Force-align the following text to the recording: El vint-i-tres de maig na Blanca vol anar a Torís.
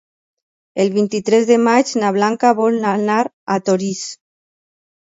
El 0.83 0.89
vint-i-tres 0.95 1.45
de 1.51 1.59
maig 1.67 1.93
na 2.05 2.11
Blanca 2.17 2.55
vol 2.63 2.81
anar 2.95 3.21
a 3.27 3.61
Torís. 3.71 4.07